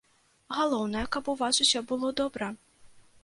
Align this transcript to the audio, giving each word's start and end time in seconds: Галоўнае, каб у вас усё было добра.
Галоўнае, 0.59 1.03
каб 1.17 1.29
у 1.35 1.37
вас 1.43 1.55
усё 1.65 1.79
было 1.91 2.07
добра. 2.21 2.47